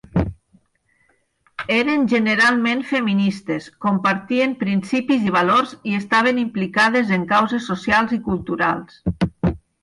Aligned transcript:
Eren 1.73 2.07
generalment 2.13 2.81
feministes, 2.91 3.67
compartien 3.87 4.55
principis 4.63 5.27
i 5.33 5.35
valors, 5.37 5.75
i 5.93 5.95
estaven 5.99 6.41
implicades 6.45 7.13
en 7.19 7.29
causes 7.35 7.69
socials 7.75 8.17
i 8.19 8.21
culturals. 8.31 8.99